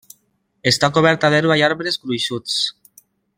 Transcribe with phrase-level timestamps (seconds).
[0.71, 2.57] Està coberta d'herba i arbres gruixuts.